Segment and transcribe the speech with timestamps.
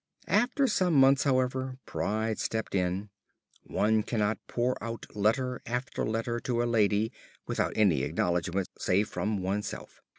[0.27, 3.11] After some months, however, pride stepped in.
[3.65, 7.11] One cannot pour out letter after letter to a lady
[7.45, 10.01] without any acknowledgment save from oneself.